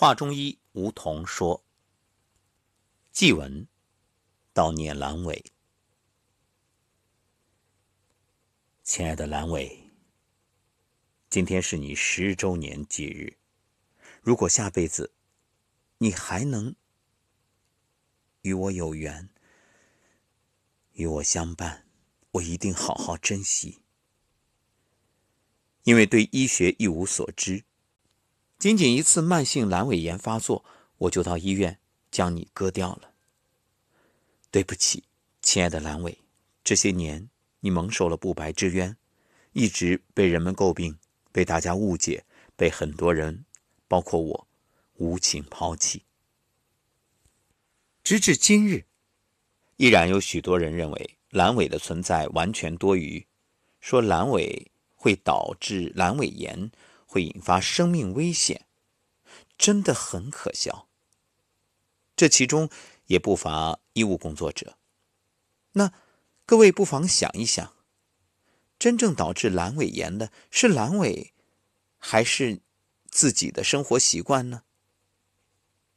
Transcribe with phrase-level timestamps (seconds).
[0.00, 1.64] 华中医吴桐说
[3.10, 3.66] ：“祭文
[4.54, 5.44] 悼念阑尾，
[8.84, 9.90] 亲爱的阑尾，
[11.28, 13.38] 今天是你十周年忌日。
[14.22, 15.12] 如果下辈子
[15.96, 16.76] 你还能
[18.42, 19.28] 与我有缘，
[20.92, 21.88] 与我相伴，
[22.30, 23.80] 我一定好好珍惜。
[25.82, 27.64] 因为对医学一无所知。”
[28.58, 30.64] 仅仅一次慢性阑尾炎发作，
[30.98, 31.78] 我就到医院
[32.10, 33.12] 将你割掉了。
[34.50, 35.04] 对不起，
[35.40, 36.18] 亲爱的阑尾，
[36.64, 37.28] 这些年
[37.60, 38.96] 你蒙受了不白之冤，
[39.52, 40.98] 一直被人们诟病，
[41.30, 42.24] 被大家误解，
[42.56, 43.44] 被很多人，
[43.86, 44.48] 包括我，
[44.94, 46.02] 无情抛弃。
[48.02, 48.86] 直至今日，
[49.76, 53.24] 依然有许多人认为阑尾的存在完全多余，
[53.80, 56.72] 说阑尾会导致阑尾炎。
[57.08, 58.66] 会引发生命危险，
[59.56, 60.88] 真的很可笑。
[62.14, 62.68] 这其中
[63.06, 64.76] 也不乏医务工作者。
[65.72, 65.90] 那
[66.44, 67.72] 各位不妨想一想，
[68.78, 71.32] 真正导致阑尾炎的是阑尾，
[71.96, 72.60] 还是
[73.10, 74.64] 自己的生活习惯呢？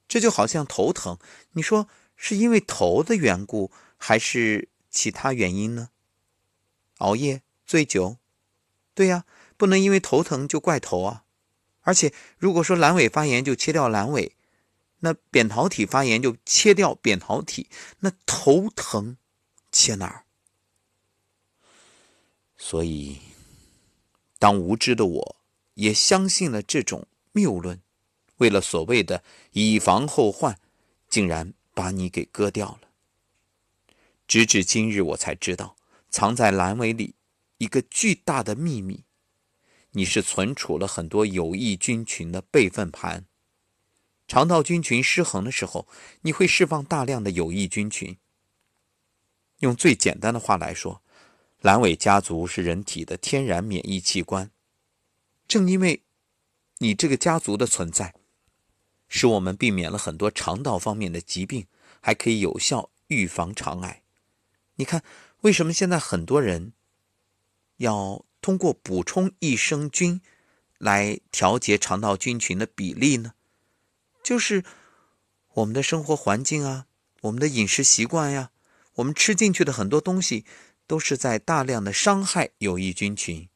[0.08, 1.20] 这就好像头疼，
[1.52, 5.90] 你说是因为头的缘故，还是其他原因呢？
[7.00, 8.18] 熬夜、醉酒，
[8.94, 9.26] 对呀。
[9.62, 11.24] 不能因为头疼就怪头啊！
[11.82, 14.36] 而且如果说阑尾发炎就切掉阑尾，
[15.02, 19.18] 那扁桃体发炎就切掉扁桃体，那头疼
[19.72, 20.26] 切哪儿？
[22.58, 23.20] 所以，
[24.40, 25.36] 当无知的我
[25.76, 27.80] 也相信了这种谬论，
[28.38, 30.60] 为了所谓的以防后患，
[31.08, 32.90] 竟然把你给割掉了。
[34.28, 35.76] 直至今日，我才知道
[36.10, 37.14] 藏在阑尾里
[37.60, 39.04] 一个巨大的秘密。
[39.92, 43.26] 你是存储了很多有益菌群的备份盘。
[44.28, 45.88] 肠道菌群失衡的时候，
[46.22, 48.18] 你会释放大量的有益菌群。
[49.60, 51.02] 用最简单的话来说，
[51.62, 54.50] 阑尾家族是人体的天然免疫器官。
[55.48, 56.02] 正因为
[56.78, 58.16] 你这个家族的存在，
[59.10, 61.68] 使我们避免了很多肠道方面的疾病，
[62.00, 64.02] 还可以有效预防肠癌。
[64.76, 65.04] 你看，
[65.42, 66.72] 为什么现在很多人
[67.78, 68.24] 要？
[68.42, 70.20] 通过补充益生菌
[70.78, 73.34] 来调节肠道菌群的比例呢，
[74.24, 74.64] 就是
[75.54, 76.88] 我们的生活环境啊，
[77.22, 78.52] 我们的饮食习惯呀，
[78.96, 80.44] 我们吃进去的很多东西
[80.88, 83.48] 都是在大量的伤害有益菌群，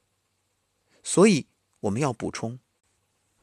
[1.03, 1.47] 所以
[1.81, 2.59] 我们要补充。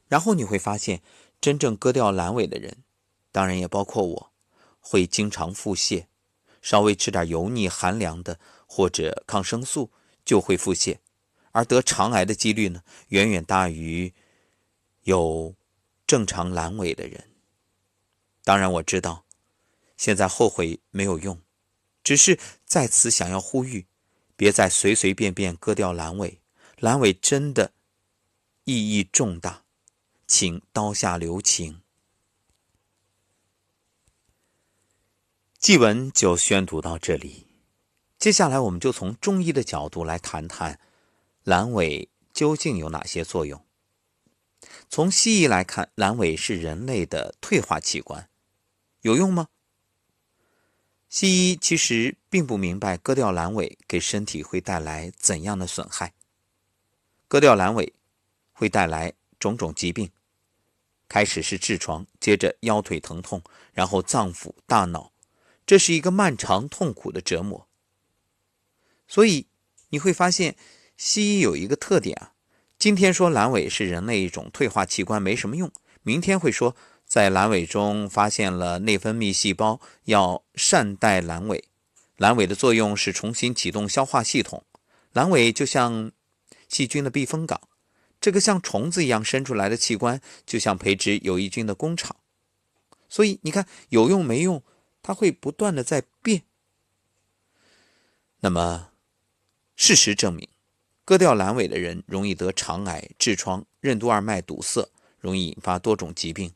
[0.09, 1.03] 然后你会发现，
[1.41, 2.85] 真正割掉阑尾的人，
[3.33, 4.33] 当然也包括我，
[4.79, 6.05] 会经常腹泻，
[6.61, 9.91] 稍微吃点油腻寒凉的或者抗生素
[10.25, 10.99] 就会腹泻。
[11.53, 14.13] 而得肠癌的几率呢，远远大于
[15.03, 15.55] 有
[16.07, 17.31] 正常阑尾的人。
[18.43, 19.25] 当然，我知道
[19.97, 21.41] 现在后悔没有用，
[22.03, 23.87] 只是在此想要呼吁，
[24.35, 26.41] 别再随随便便割掉阑尾。
[26.79, 27.73] 阑尾真的
[28.65, 29.63] 意义重大，
[30.27, 31.83] 请刀下留情。
[35.59, 37.47] 祭文就宣读到这里，
[38.19, 40.81] 接下来我们就从中医的角度来谈谈。
[41.45, 43.65] 阑尾究竟有哪些作用？
[44.89, 48.29] 从西医来看，阑尾是人类的退化器官，
[49.01, 49.49] 有用吗？
[51.09, 56.15] 西医其实并不明白割掉阑尾给身体会带来怎样的损害。
[57.27, 57.93] 割掉阑尾
[58.53, 60.13] 会带来种种疾病，
[61.09, 63.43] 开始是痔疮，接着腰腿疼痛，
[63.73, 65.13] 然后脏腑、大脑，
[65.67, 67.67] 这是一个漫长痛苦的折磨。
[69.09, 69.49] 所以
[69.89, 70.55] 你会发现。
[71.05, 72.33] 西医有一个特点啊，
[72.79, 75.69] 今天说阑尾是人类一种退化器官，没什么用；
[76.05, 81.65] 明天会说在阑尾中发现了内分泌细胞，要善待阑尾。
[82.19, 84.65] 阑尾的作用是重新启动消化系统。
[85.13, 86.13] 阑尾就像
[86.69, 87.61] 细菌的避风港，
[88.21, 92.15] 这个像虫子一样伸出来的器官，就像培植有益菌的工厂。
[93.09, 94.63] 所以你看，有用没用，
[95.03, 96.45] 它会不断的在变。
[98.39, 98.91] 那么，
[99.75, 100.49] 事实证明。
[101.05, 104.89] 割掉阑尾的人容易得肠癌、痔疮、任督二脉堵塞，
[105.19, 106.53] 容易引发多种疾病。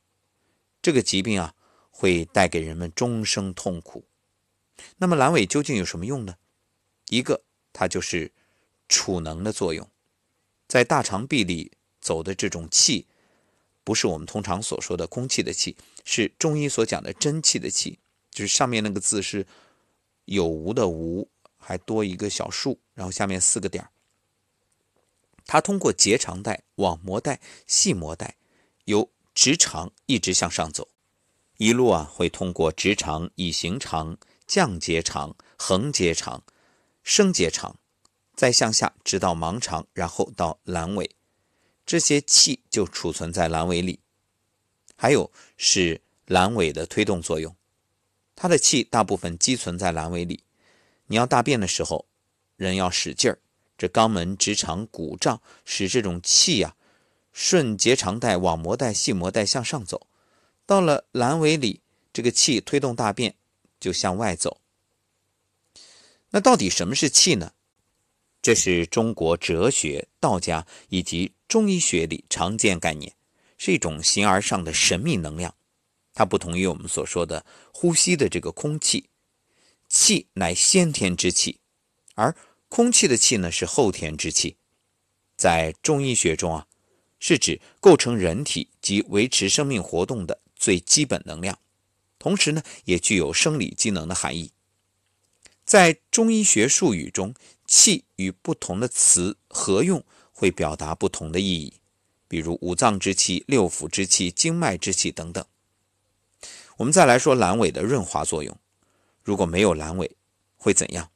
[0.81, 1.55] 这个疾病啊，
[1.91, 4.05] 会带给人们终生痛苦。
[4.99, 6.37] 那么阑尾究竟有什么用呢？
[7.09, 8.31] 一个，它就是
[8.89, 9.89] 储能的作用。
[10.69, 13.07] 在大肠壁里走的这种气，
[13.83, 17.99] 不是我们通常所说的空气的气，是中医所讲的真气的气，
[18.31, 19.47] 就是上面那个字是
[20.27, 23.91] 有无的无，还多一个小数，然后下面四个点儿
[25.47, 28.37] 它通过结肠带、网膜带、细膜带，
[28.85, 30.89] 由直肠一直向上走，
[31.57, 36.43] 一路啊会通过直肠、乙型肠、降结肠、横结肠、
[37.03, 37.79] 升结肠，
[38.35, 41.15] 再向下直到盲肠，然后到阑尾，
[41.87, 44.01] 这些气就储存在阑尾里。
[44.97, 47.55] 还有是阑尾的推动作用，
[48.35, 50.43] 它的气大部分积存在阑尾里。
[51.07, 52.07] 你要大便的时候，
[52.57, 53.39] 人要使劲儿，
[53.77, 56.75] 这肛门、直肠鼓胀，使这种气呀。
[57.33, 60.07] 顺结肠带、网膜带、细膜带向上走，
[60.65, 63.35] 到了阑尾里，这个气推动大便
[63.79, 64.63] 就向外走。
[66.31, 67.53] 那到底什么是气呢？
[68.41, 73.15] 这是中国哲学、道家以及中医学里常见概念，
[73.59, 75.55] 是一种形而上的神秘能量。
[76.15, 79.11] 它不同于我们所说的呼吸的这个空气，
[79.91, 81.61] 气乃先天之气，
[82.15, 82.35] 而
[82.69, 84.57] 空气的气呢是后天之气。
[85.37, 86.67] 在中医学中啊。
[87.19, 91.59] 是指构成人体及维持生命活动的最基本能量，
[92.19, 94.53] 同时呢，也具有生理机能的含义。
[95.65, 97.35] 在中医学术语中，
[97.67, 101.81] 气与不同的词合用会表达不同的意义，
[102.29, 105.45] 比如五脏之气、六腑之气、经脉之气等等。
[106.77, 108.55] 我们再来说阑尾的润滑作用，
[109.25, 110.17] 如果没有阑尾，
[110.59, 111.11] 会怎样？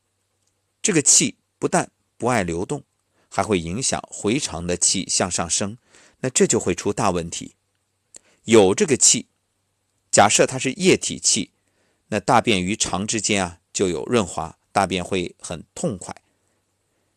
[0.81, 2.83] 这个气不但不爱流动，
[3.29, 5.79] 还会影响回肠的气向上升。
[6.23, 7.55] 那这就会出大问题。
[8.45, 9.29] 有这个气，
[10.11, 11.53] 假设它是液体气，
[12.09, 16.17] 那大便与肠之间啊就有润滑，大便会很痛快。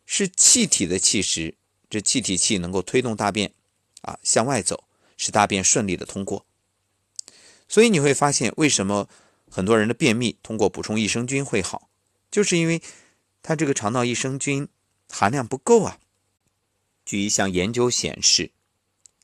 [0.05, 1.55] 是气体的气时，
[1.89, 3.53] 这气体气能够推动大便
[4.01, 4.83] 啊向外走，
[5.17, 6.45] 使大便顺利的通过。
[7.67, 9.09] 所以你会发现，为什么
[9.49, 11.89] 很多人的便秘通过补充益生菌会好，
[12.29, 12.81] 就是因为
[13.43, 14.67] 它这个肠道益生菌
[15.11, 15.99] 含量不够啊。
[17.05, 18.49] 据一项研究显示。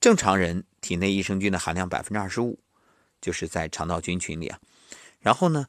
[0.02, 2.58] 正常人体内益生菌的含量百分之二十五，
[3.20, 4.58] 就是在肠道菌群里啊。
[5.20, 5.68] 然后呢，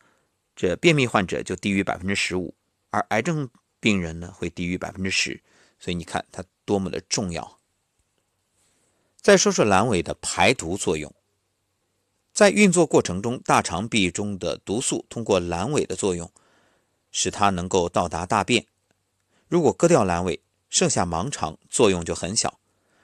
[0.54, 2.54] 这便秘患者就低于百分之十五，
[2.90, 3.50] 而癌症
[3.80, 5.42] 病人呢会低于百分之十。
[5.80, 7.58] 所以你看它多么的重要。
[9.20, 11.12] 再说说阑尾的排毒作用，
[12.32, 16.30] 在运作过程中，大肠壁中的毒素通过阑尾的作用，
[17.10, 18.66] 使它能够到达大便。
[19.48, 22.58] 如果割掉阑尾，剩下盲肠，作用就很小。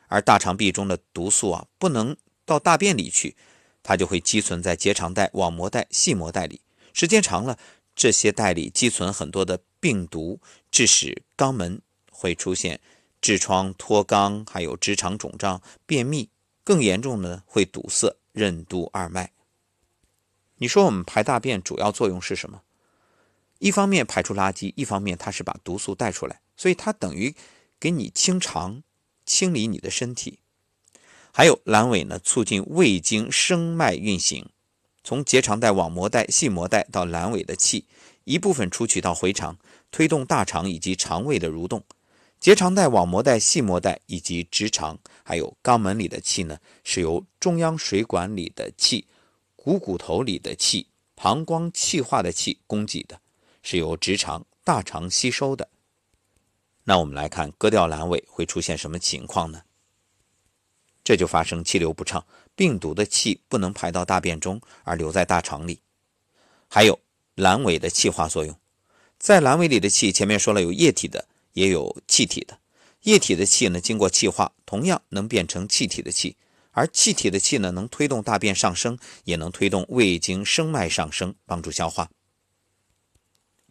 [0.08, 3.36] 而大肠壁中的毒素啊，不能到大便里去，
[3.82, 6.60] 它就会积存在结肠带、网膜带、细膜带里。
[6.92, 7.58] 时间长了，
[7.94, 12.80] 这些带里积存很多的病毒，致使肛门会出现
[13.20, 16.30] 痔疮、脱肛，还有直肠肿胀、便秘。
[16.64, 19.30] 更严重的会堵塞任督二脉。
[20.56, 22.62] 你说我们排大便主要作用是什么？
[23.58, 27.34] 一方面排出垃圾，一方面它是把毒素带出来，所以它等于
[27.78, 28.82] 给你清肠。
[29.28, 30.38] 清理你的身体，
[31.32, 34.48] 还有阑尾呢，促进胃经生脉运行，
[35.02, 37.86] 从结肠带、网膜带、细膜带到阑尾的气，
[38.22, 39.58] 一部分出去到回肠，
[39.90, 41.82] 推动大肠以及肠胃的蠕动。
[42.38, 49.08] 结肠带、网膜带、细膜带以及直肠，还有肛门里的气呢，是由中央水管里的气、
[49.56, 50.86] 股骨头里的气、
[51.16, 53.20] 膀胱气化的气供给的，
[53.68, 55.68] 是由直肠、大肠吸收的。
[56.84, 59.62] 那我们来看，割掉阑尾会出现什么情况呢？
[61.02, 62.24] 这就发生气流不畅，
[62.54, 65.80] 病毒的气不能排到大便中，而留在大肠里。
[66.68, 67.00] 还有
[67.34, 68.56] 阑尾的气化作用，
[69.18, 72.60] 在阑尾里的气，前面说了有液体的，也有气体的。
[73.02, 76.36] 液体的气呢，经过气化，同样能变成气体的气，
[76.70, 82.04] 而气体的气呢，能推动大便上升，也能推动胃经生脉上升，帮助消化。《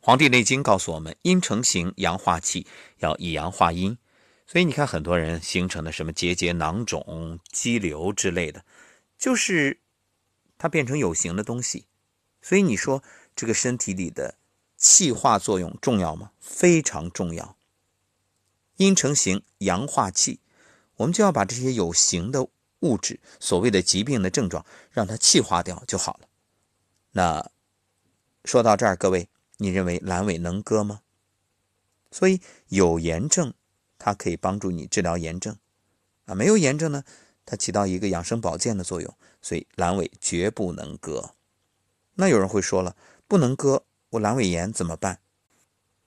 [0.06, 2.68] 黄帝内经》告诉我们，阴成形，阳化气，
[3.00, 3.98] 要以阳化阴。
[4.46, 8.64] 所以你看，很多人形成的什么结节、囊肿、肌瘤之类的，
[9.18, 9.80] 就是
[10.60, 11.88] 它变成有形的东西。
[12.40, 13.02] 所以你说
[13.36, 14.36] 这个身体里的
[14.78, 16.30] 气化作用重要吗？
[16.40, 17.58] 非常重要。
[18.78, 20.40] 阴成形，阳化气，
[20.98, 22.48] 我们就要把这些有形的
[22.82, 26.28] 物质，所谓的疾病的症状，让它气化掉就好了。
[27.14, 27.50] 那
[28.44, 29.28] 说到这儿，各位。
[29.58, 31.02] 你认为阑尾能割吗？
[32.12, 33.54] 所以有炎症，
[33.98, 35.58] 它可以帮助你治疗炎症
[36.26, 37.04] 啊；没有炎症呢，
[37.46, 39.16] 它起到一个养生保健的作用。
[39.42, 41.36] 所以阑尾绝不能割。
[42.16, 42.96] 那有人会说了，
[43.28, 45.20] 不能割，我阑尾炎怎么办？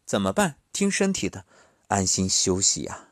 [0.04, 0.56] 怎么办？
[0.72, 1.44] 听身体的，
[1.86, 3.10] 安心休息呀。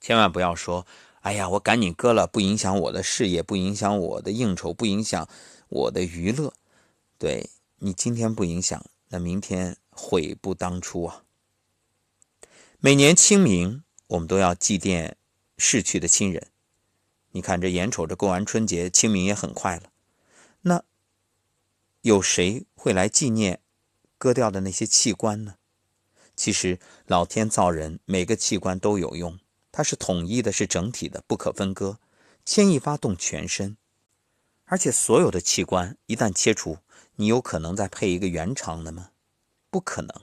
[0.00, 0.86] 千万不要说，
[1.20, 5.28] 哎呀，我赶紧割了，不影响我的事业，不影响我的应酬，不影响
[5.68, 6.54] 我的娱乐，
[7.18, 7.50] 对。
[7.82, 11.24] 你今天不影响，那明天悔不当初啊！
[12.78, 15.14] 每年清明，我们都要祭奠
[15.56, 16.48] 逝去的亲人。
[17.30, 19.90] 你看，这眼瞅着过完春节，清明也很快了，
[20.60, 20.84] 那
[22.02, 23.62] 有谁会来纪念
[24.18, 25.54] 割掉的那些器官呢？
[26.36, 29.38] 其实，老天造人，每个器官都有用，
[29.72, 31.98] 它是统一的，是整体的，不可分割，
[32.44, 33.78] 牵一发动全身。
[34.66, 36.78] 而且，所有的器官一旦切除，
[37.20, 39.10] 你有可能再配一个原厂的吗？
[39.68, 40.22] 不可能。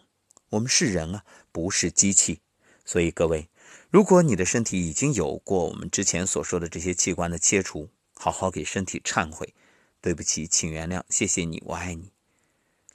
[0.49, 2.41] 我们是人啊，不是机器。
[2.83, 3.49] 所以，各位。
[3.91, 9.53] 如果你的身体已经有过我们之前所说的这些器官的切除，好好给身体忏悔，
[10.01, 12.11] 对不起，请原谅，谢谢你，我爱你，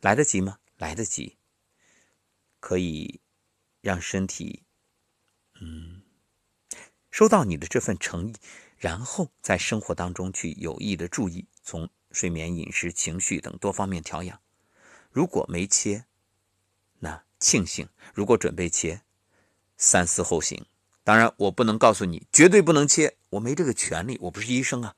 [0.01, 0.59] 来得及吗？
[0.79, 1.37] 来得及，
[2.59, 3.21] 可以
[3.81, 4.65] 让身体，
[5.61, 6.03] 嗯，
[7.09, 8.35] 收到你的这份诚意，
[8.77, 14.41] 然后在生活当中去有意的注意，从睡眠、饮食、情绪等多方面调养。
[15.11, 16.05] 如果没切，
[17.01, 19.03] 那庆幸；如果准备切，
[19.77, 20.67] 三思后行。
[21.05, 24.95] 当然，我不能告诉你绝对不能切，我没这个权利，我不是医生啊。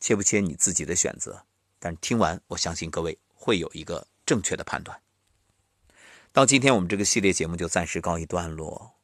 [0.00, 1.44] 切不切你自己的选择。
[1.78, 5.00] 但听完，我相信各位会有一个正确的判断。
[6.32, 8.94] 到今天，我们这个系列节目就暂时告一段落。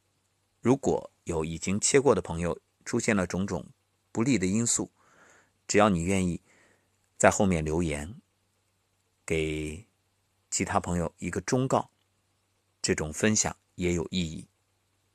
[0.61, 3.65] 如果有已经切过的朋友出现了种种
[4.11, 4.91] 不利的因素，
[5.67, 6.41] 只要你愿意
[7.19, 8.15] 在后面留言，
[9.25, 9.85] 给
[10.49, 11.91] 其他朋友一个忠告，
[12.81, 14.47] 这种分享也有意义。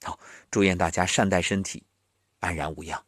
[0.03, 0.21] 好，
[0.51, 1.83] 祝愿大家善待身体，
[2.41, 3.03] 安然无恙。